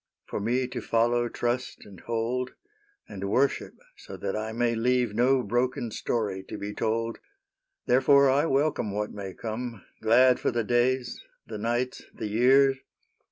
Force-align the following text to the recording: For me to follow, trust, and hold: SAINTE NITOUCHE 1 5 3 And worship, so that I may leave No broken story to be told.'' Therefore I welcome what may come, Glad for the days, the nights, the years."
For 0.25 0.39
me 0.39 0.67
to 0.69 0.81
follow, 0.81 1.29
trust, 1.29 1.85
and 1.85 1.99
hold: 1.99 2.53
SAINTE 3.07 3.07
NITOUCHE 3.07 3.07
1 3.07 3.07
5 3.07 3.07
3 3.07 3.13
And 3.13 3.31
worship, 3.31 3.73
so 3.97 4.17
that 4.17 4.35
I 4.35 4.51
may 4.51 4.73
leave 4.73 5.13
No 5.13 5.43
broken 5.43 5.91
story 5.91 6.43
to 6.49 6.57
be 6.57 6.73
told.'' 6.73 7.19
Therefore 7.85 8.27
I 8.27 8.47
welcome 8.47 8.91
what 8.91 9.11
may 9.11 9.35
come, 9.35 9.83
Glad 10.01 10.39
for 10.39 10.49
the 10.49 10.63
days, 10.63 11.21
the 11.45 11.59
nights, 11.59 12.01
the 12.15 12.27
years." 12.29 12.79